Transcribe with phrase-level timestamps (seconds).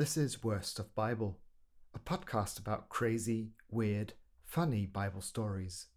[0.00, 1.36] This is Worst of Bible,
[1.94, 4.14] a podcast about crazy, weird,
[4.46, 5.88] funny Bible stories.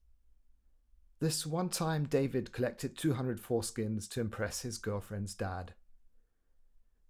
[1.22, 5.74] This one time, David collected 200 foreskins to impress his girlfriend's dad.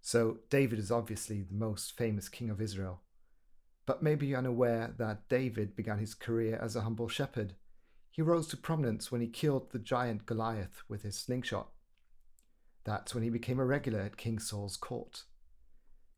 [0.02, 3.00] So, David is obviously the most famous king of Israel.
[3.86, 7.56] But maybe you're unaware that David began his career as a humble shepherd.
[8.12, 11.70] He rose to prominence when he killed the giant Goliath with his slingshot.
[12.84, 15.24] That's when he became a regular at King Saul's court.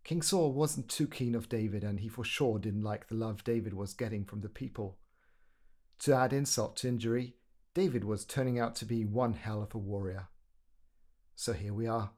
[0.07, 3.43] King Saul wasn't too keen of David, and he for sure didn't like the love
[3.43, 4.99] David was getting from the people.
[5.99, 7.35] To add insult to injury,
[7.75, 10.29] David was turning out to be one hell of a warrior.
[11.35, 12.13] So here we are.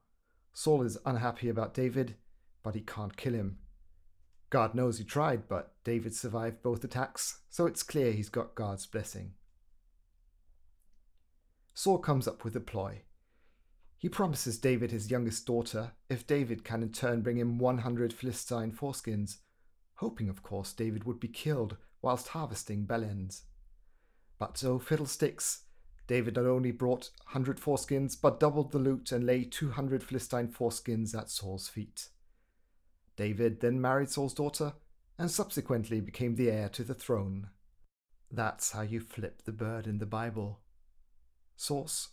[0.53, 2.17] Saul is unhappy about David,
[2.63, 3.57] but he can't kill him.
[4.51, 8.85] God knows he tried, but David survived both attacks, so it's clear he's got God's
[8.85, 9.33] blessing.
[11.73, 13.01] Saul comes up with a ploy.
[13.99, 18.71] He promises David his youngest daughter if David can in turn bring him 100 Philistine
[18.71, 19.39] foreskins,
[19.97, 23.43] hoping, of course, David would be killed whilst harvesting bellends.
[24.39, 25.63] But oh fiddlesticks!
[26.07, 31.19] David not only brought 100 foreskins, but doubled the loot and laid 200 Philistine foreskins
[31.19, 32.09] at Saul's feet.
[33.17, 34.75] David then married Saul's daughter
[35.19, 37.49] and subsequently became the heir to the throne.
[38.31, 40.61] That's how you flip the bird in the Bible.
[41.57, 42.11] Source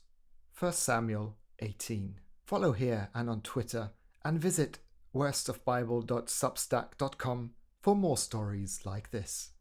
[0.58, 2.20] 1 Samuel 18.
[2.46, 3.92] Follow here and on Twitter
[4.24, 4.80] and visit
[5.14, 9.52] worstofbible.substack.com for more stories like this.